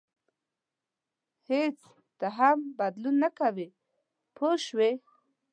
[1.49, 1.89] هېڅ څه
[2.19, 3.67] ته هم بدلون نه ورکوي
[4.35, 4.91] پوه شوې!.